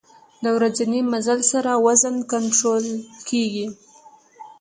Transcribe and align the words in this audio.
د 0.43 0.45
ورځني 0.57 1.01
مزل 1.11 1.39
سره 1.51 1.71
وزن 1.87 2.15
کنټرول 2.33 2.85
کېږي. 3.29 3.67